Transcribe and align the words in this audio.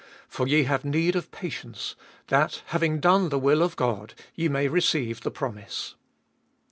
35. 0.23 0.25
For 0.29 0.47
ye 0.47 0.63
have 0.63 0.83
need 0.83 1.15
of 1.15 1.29
patience, 1.31 1.95
that, 2.29 2.63
having 2.69 2.99
done 2.99 3.29
the 3.29 3.37
will 3.37 3.61
of 3.61 3.75
God, 3.75 4.15
ye 4.33 4.47
may 4.47 4.67
receive 4.67 5.21
the 5.21 5.29
promise. 5.29 5.93